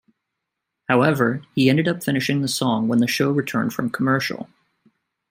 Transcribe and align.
However, 0.89 1.43
he 1.53 1.69
ended 1.69 1.87
up 1.87 2.03
finishing 2.03 2.41
the 2.41 2.47
song 2.47 2.87
when 2.87 2.97
the 2.97 3.07
show 3.07 3.29
returned 3.29 3.71
from 3.71 3.91
commercial. 3.91 4.49